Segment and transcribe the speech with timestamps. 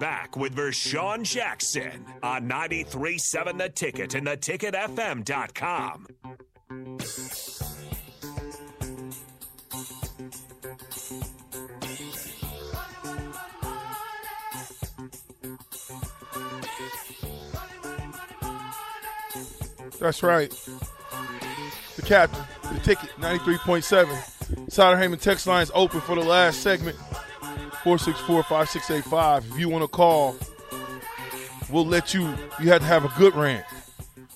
[0.00, 6.06] back with Vershawn Jackson on 93.7 The Ticket and theticketfm.com.
[20.00, 20.50] That's right.
[21.96, 22.42] The captain,
[22.72, 24.72] the ticket, 93.7.
[24.72, 26.96] Sider Heyman text lines open for the last segment.
[27.84, 29.50] 464-5685.
[29.52, 30.36] If you want to call,
[31.70, 32.22] we'll let you
[32.60, 33.64] you have to have a good rant.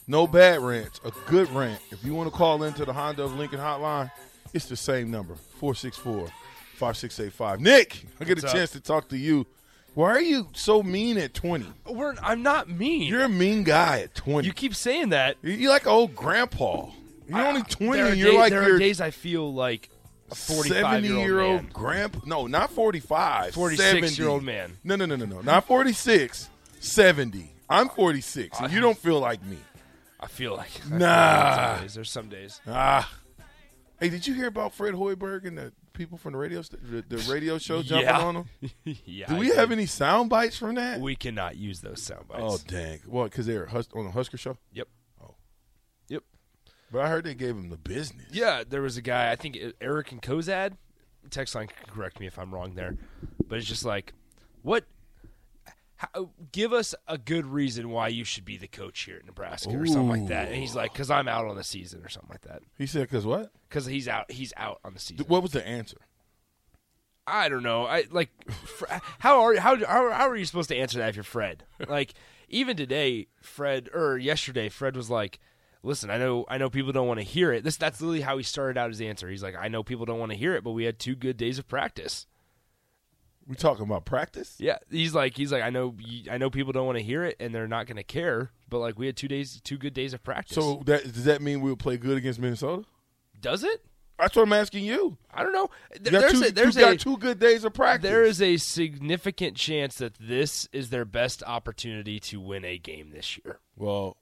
[0.07, 1.80] No bad rants, a good rant.
[1.91, 4.11] If you want to call into the Honda of Lincoln hotline,
[4.53, 7.61] it's the same number, 464-5685.
[7.61, 8.53] Nick, I get What's a up?
[8.53, 9.47] chance to talk to you.
[9.95, 11.67] Why are you so mean at 20?
[11.89, 13.05] We're, I'm not mean.
[13.05, 14.47] You're a mean guy at 20.
[14.47, 15.37] you keep saying that.
[15.41, 16.89] You're like old grandpa.
[17.29, 19.89] You're only 20 There are, and you're like there your are days I feel like
[20.34, 21.70] a 45 70 year year old man.
[21.73, 22.20] grandpa.
[22.27, 23.55] No, not 45.
[23.55, 24.77] 46 year old man.
[24.84, 25.41] No, no, no, no, no.
[25.41, 26.48] Not 46.
[26.80, 27.51] 70.
[27.69, 29.56] I'm 46, and you don't feel like me.
[30.20, 31.06] I feel like I feel Nah.
[31.06, 31.94] like some.
[31.94, 32.61] There's some days.
[32.67, 33.11] Ah.
[34.00, 37.16] Hey, did you hear about Fred Hoiberg and the people from the radio st- the,
[37.33, 38.19] radio show jumping Yeah.
[38.20, 38.70] on him?
[39.06, 39.27] yeah.
[39.28, 41.00] Do we have any sound bites from that?
[41.00, 42.42] We cannot use those sound bites.
[42.44, 43.00] oh, dang.
[43.06, 44.53] What, because they're Hus- on the Husker show?
[44.53, 44.59] Oh.
[44.72, 44.89] Yep.
[46.95, 48.27] But I heard they gave him the business.
[48.31, 49.33] Yeah, there was a guy.
[49.33, 50.77] I think Eric and Cozad.
[51.28, 52.97] Text line can correct me if I'm wrong there,
[53.48, 54.12] but it's just like,
[54.62, 54.84] what?
[55.97, 59.70] How, give us a good reason why you should be the coach here at Nebraska
[59.70, 60.47] or something like that.
[60.48, 62.62] And he's like, because I'm out on the season or something like that.
[62.78, 63.50] He said, because what?
[63.69, 64.31] Because he's out.
[64.31, 65.27] He's out on the season.
[65.27, 65.98] What was the answer?
[67.27, 67.87] I don't know.
[67.87, 68.84] I like Fr-
[69.19, 71.65] how are how, how how are you supposed to answer that if you're Fred?
[71.89, 72.15] Like
[72.48, 75.41] even today, Fred or yesterday, Fred was like,
[75.85, 78.37] "Listen, I know I know people don't want to hear it." This that's literally how
[78.37, 79.29] he started out his answer.
[79.29, 81.37] He's like, "I know people don't want to hear it, but we had two good
[81.37, 82.27] days of practice."
[83.47, 84.55] We talking about practice?
[84.59, 85.95] Yeah, he's like he's like I know
[86.31, 88.79] I know people don't want to hear it and they're not going to care, but
[88.79, 90.55] like we had two days two good days of practice.
[90.55, 92.85] So that does that mean we'll play good against Minnesota?
[93.41, 93.84] does it?
[94.19, 95.19] That's what I'm asking you.
[95.31, 95.69] I don't know.
[95.93, 98.09] You There- got there's two, a, there's a got two good days of practice.
[98.09, 103.11] There is a significant chance that this is their best opportunity to win a game
[103.11, 103.59] this year.
[103.77, 104.17] well,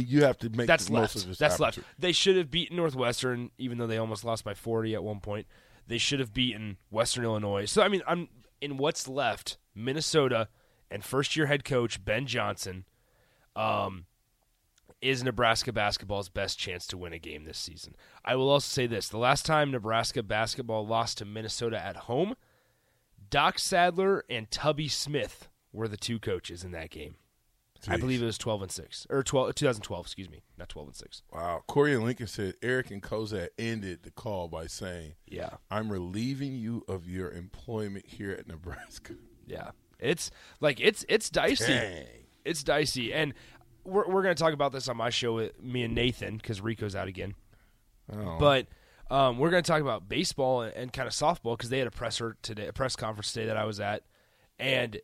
[0.00, 1.16] you have to make That's the most left.
[1.16, 1.38] of this.
[1.38, 1.78] That's left.
[1.98, 5.46] They should have beaten Northwestern, even though they almost lost by 40 at one point.
[5.86, 7.66] They should have beaten Western Illinois.
[7.66, 8.28] So I mean, I'm
[8.60, 9.58] in what's left.
[9.74, 10.48] Minnesota
[10.90, 12.84] and first-year head coach Ben Johnson
[13.56, 14.06] um,
[15.02, 17.96] is Nebraska basketball's best chance to win a game this season.
[18.24, 22.34] I will also say this: the last time Nebraska basketball lost to Minnesota at home,
[23.30, 27.16] Doc Sadler and Tubby Smith were the two coaches in that game.
[27.88, 30.96] I believe it was 12 and 6 or 12 2012, excuse me, not 12 and
[30.96, 31.22] 6.
[31.32, 31.62] Wow.
[31.66, 35.50] Corey and Lincoln said Eric and Cozad ended the call by saying, Yeah.
[35.70, 39.14] "I'm relieving you of your employment here at Nebraska."
[39.46, 39.70] Yeah.
[39.98, 40.30] It's
[40.60, 41.72] like it's it's dicey.
[41.72, 42.06] Dang.
[42.44, 43.34] It's dicey and
[43.84, 46.60] we're we're going to talk about this on my show with me and Nathan cuz
[46.60, 47.34] Rico's out again.
[48.12, 48.38] Oh.
[48.38, 48.66] But
[49.10, 51.86] um, we're going to talk about baseball and, and kind of softball because they had
[51.86, 54.02] a presser today, a press conference today that I was at,
[54.58, 54.98] and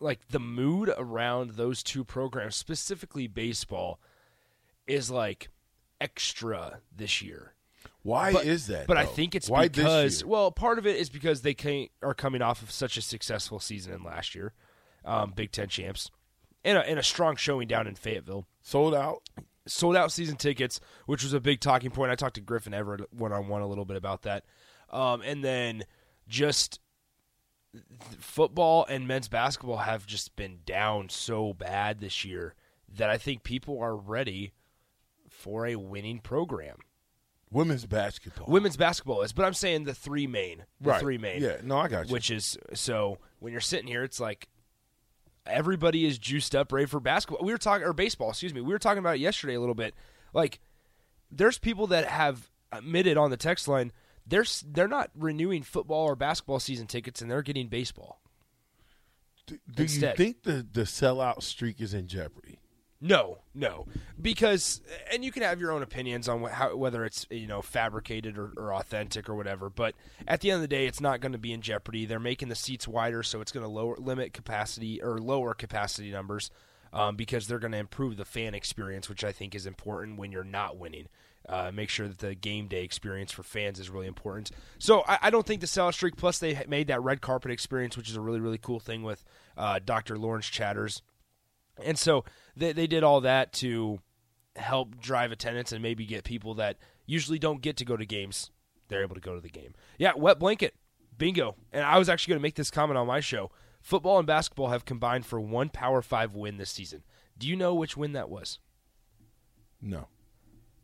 [0.00, 4.00] like the mood around those two programs, specifically baseball,
[4.86, 5.50] is like
[6.00, 7.54] extra this year.
[8.02, 8.86] why But- is that?
[8.86, 12.14] But I think it's why because well, part of it is because they came, are
[12.14, 14.54] coming off of such a successful season in last year,
[15.04, 16.10] um, Big Ten champs,
[16.64, 19.22] and a, and a strong showing down in Fayetteville sold out.
[19.66, 22.10] sold out season tickets, which was a big talking point.
[22.10, 24.44] I talked to Griffin Everett one on one a little bit about that,
[24.90, 25.84] um, and then
[26.26, 26.80] just
[28.18, 32.54] football and men's basketball have just been down so bad this year
[32.96, 34.52] that I think people are ready
[35.28, 36.78] for a winning program.
[37.52, 38.46] Women's basketball.
[38.48, 41.00] Women's basketball is, but I'm saying the three main, the right.
[41.00, 41.56] three main, Yeah.
[41.62, 42.12] No, I got you.
[42.12, 44.48] which is so when you're sitting here, it's like
[45.46, 47.44] everybody is juiced up, ready for basketball.
[47.44, 48.60] We were talking or baseball, excuse me.
[48.60, 49.94] We were talking about it yesterday a little bit.
[50.32, 50.60] Like,
[51.30, 53.92] there's people that have admitted on the text line
[54.30, 58.20] they're they're not renewing football or basketball season tickets, and they're getting baseball.
[59.46, 62.58] do, do you think the the sellout streak is in jeopardy?
[63.02, 63.86] No, no,
[64.20, 67.62] because and you can have your own opinions on wh- how, whether it's you know
[67.62, 69.70] fabricated or, or authentic or whatever.
[69.70, 69.94] But
[70.28, 72.04] at the end of the day, it's not going to be in jeopardy.
[72.04, 76.10] They're making the seats wider, so it's going to lower limit capacity or lower capacity
[76.10, 76.50] numbers
[76.92, 80.30] um, because they're going to improve the fan experience, which I think is important when
[80.30, 81.08] you're not winning.
[81.50, 84.52] Uh, make sure that the game day experience for fans is really important.
[84.78, 86.16] So I, I don't think the sellout streak.
[86.16, 89.24] Plus, they made that red carpet experience, which is a really really cool thing with
[89.56, 90.16] uh, Dr.
[90.16, 91.02] Lawrence Chatters.
[91.84, 92.24] And so
[92.56, 93.98] they, they did all that to
[94.54, 96.76] help drive attendance and maybe get people that
[97.06, 98.50] usually don't get to go to games.
[98.88, 99.74] They're able to go to the game.
[99.98, 100.74] Yeah, wet blanket.
[101.16, 101.56] Bingo.
[101.72, 103.50] And I was actually going to make this comment on my show.
[103.80, 107.02] Football and basketball have combined for one Power Five win this season.
[107.38, 108.58] Do you know which win that was?
[109.80, 110.08] No.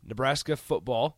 [0.07, 1.17] Nebraska football,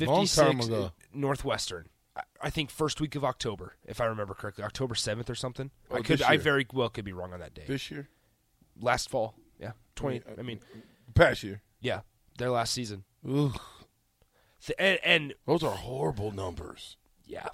[0.00, 0.92] Long 56.
[1.12, 1.88] Northwestern.
[2.16, 5.70] I- I think first week of October, if I remember correctly, October 7th or something.
[5.90, 7.64] Oh, I could I very well could be wrong on that day.
[7.66, 8.08] This year?
[8.80, 9.34] last fall.
[9.58, 9.72] Yeah.
[9.96, 10.78] 20 I mean, uh,
[11.14, 11.62] Past year.
[11.80, 12.00] yeah,
[12.38, 13.04] their last season.
[13.28, 13.58] Ugh.
[14.64, 16.96] Th- And, and Those are horrible numbers.
[17.24, 17.48] yeah,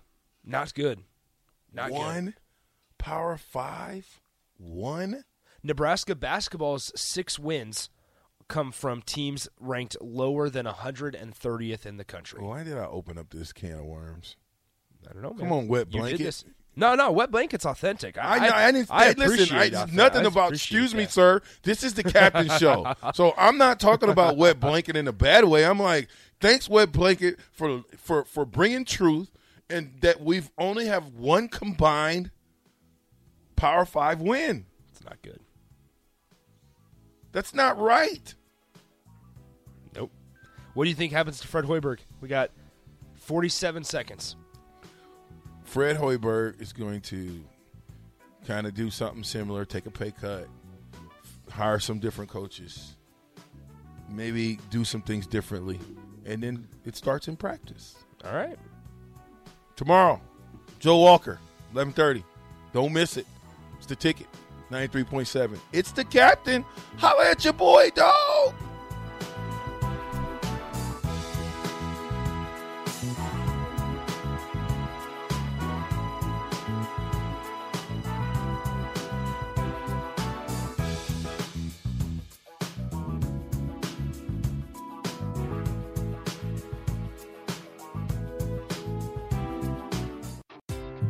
[0.45, 1.03] not good.
[1.73, 1.97] Not good.
[1.99, 2.35] One
[2.99, 4.21] power five.
[4.59, 5.25] One.
[5.63, 7.89] Nebraska basketball's 6 wins
[8.53, 12.41] come from teams ranked lower than 130th in the country.
[12.43, 14.37] Why did I open up this can of worms?
[15.09, 15.31] I don't know.
[15.31, 16.45] Come on, wet blanket.
[16.77, 18.17] No, no, wet blanket's authentic.
[18.17, 18.51] I, know.
[18.55, 18.91] I, didn't.
[18.91, 20.53] I hey, listen, I, nothing I about.
[20.53, 21.11] Excuse me, that.
[21.11, 21.41] sir.
[21.63, 25.45] This is the captain show, so I'm not talking about wet blanket in a bad
[25.45, 25.67] way.
[25.67, 26.09] I'm like,
[26.41, 29.31] thanks, wet blanket, for for for bringing truth,
[29.69, 32.31] and that we've only have one combined
[33.57, 34.67] Power Five win.
[34.93, 35.41] It's not good.
[37.33, 38.35] That's not right.
[40.75, 41.99] What do you think happens to Fred Hoiberg?
[42.21, 42.51] We got
[43.17, 44.37] 47 seconds.
[45.65, 47.43] Fred Hoiberg is going to
[48.47, 50.49] kind of do something similar, take a pay cut,
[51.51, 52.97] hire some different coaches,
[54.09, 55.79] maybe do some things differently,
[56.25, 57.97] and then it starts in practice.
[58.25, 58.59] All right.
[59.77, 60.21] Tomorrow,
[60.79, 61.39] Joe Walker,
[61.75, 62.25] 11:30.
[62.73, 63.27] Don't miss it.
[63.79, 64.27] It's the ticket.
[64.71, 65.59] 93.7.
[65.73, 66.65] It's the captain.
[66.97, 68.32] Holla at your boy, dog.